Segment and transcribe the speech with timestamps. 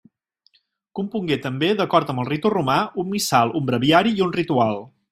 [0.99, 4.79] Compongué també, d'acord amb el ritu romà, un missal, un breviari i un ritual.